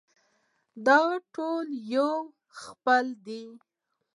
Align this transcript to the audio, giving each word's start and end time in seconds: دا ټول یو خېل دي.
دا 0.85 0.99
ټول 1.33 1.65
یو 1.95 2.11
خېل 2.59 3.07
دي. 3.25 3.43